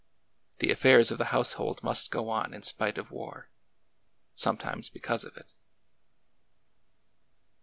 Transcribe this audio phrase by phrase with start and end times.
[0.57, 3.49] The affairs of the household must go on in spite of war—
[4.33, 5.53] sometimes because of it.